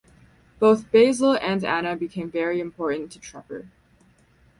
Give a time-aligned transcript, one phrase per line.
[0.57, 3.67] Both Basil and Anna became very important to Trepper.